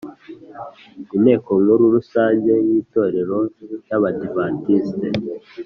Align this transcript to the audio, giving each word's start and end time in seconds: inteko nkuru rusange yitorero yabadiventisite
inteko 1.15 1.51
nkuru 1.61 1.83
rusange 1.95 2.51
yitorero 2.67 3.37
yabadiventisite 3.89 5.07